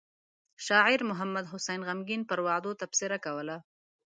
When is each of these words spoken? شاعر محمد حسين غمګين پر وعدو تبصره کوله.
شاعر 0.65 0.99
محمد 1.09 1.45
حسين 1.51 1.81
غمګين 1.87 2.21
پر 2.29 2.39
وعدو 2.45 2.71
تبصره 2.81 3.17
کوله. 3.25 3.57